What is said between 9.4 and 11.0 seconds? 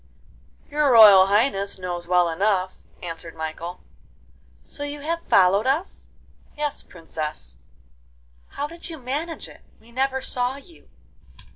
it? we never saw you.